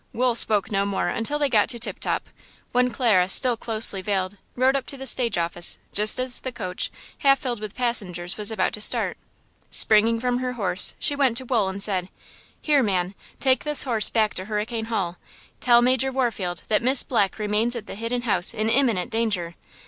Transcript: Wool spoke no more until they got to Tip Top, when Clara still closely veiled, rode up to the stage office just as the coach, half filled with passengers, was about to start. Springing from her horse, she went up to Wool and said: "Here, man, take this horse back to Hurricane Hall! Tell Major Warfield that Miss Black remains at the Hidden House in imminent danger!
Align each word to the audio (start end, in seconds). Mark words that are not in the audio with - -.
Wool 0.13 0.33
spoke 0.33 0.71
no 0.71 0.83
more 0.83 1.09
until 1.09 1.37
they 1.37 1.47
got 1.47 1.69
to 1.69 1.77
Tip 1.77 1.99
Top, 1.99 2.27
when 2.71 2.89
Clara 2.89 3.29
still 3.29 3.55
closely 3.55 4.01
veiled, 4.01 4.39
rode 4.55 4.75
up 4.75 4.87
to 4.87 4.97
the 4.97 5.05
stage 5.05 5.37
office 5.37 5.77
just 5.93 6.19
as 6.19 6.39
the 6.41 6.51
coach, 6.51 6.91
half 7.19 7.37
filled 7.37 7.59
with 7.59 7.75
passengers, 7.75 8.35
was 8.35 8.49
about 8.49 8.73
to 8.73 8.81
start. 8.81 9.15
Springing 9.69 10.19
from 10.19 10.39
her 10.39 10.53
horse, 10.53 10.95
she 10.97 11.15
went 11.15 11.39
up 11.39 11.47
to 11.47 11.53
Wool 11.53 11.69
and 11.69 11.83
said: 11.83 12.09
"Here, 12.63 12.81
man, 12.81 13.13
take 13.39 13.63
this 13.63 13.83
horse 13.83 14.09
back 14.09 14.33
to 14.33 14.45
Hurricane 14.45 14.85
Hall! 14.85 15.17
Tell 15.59 15.83
Major 15.83 16.11
Warfield 16.11 16.63
that 16.67 16.81
Miss 16.81 17.03
Black 17.03 17.37
remains 17.37 17.75
at 17.75 17.85
the 17.85 17.93
Hidden 17.93 18.23
House 18.23 18.55
in 18.55 18.69
imminent 18.69 19.11
danger! 19.11 19.53